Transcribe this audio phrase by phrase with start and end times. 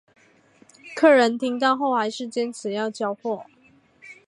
[0.95, 3.45] 客人听到后还是坚持要交货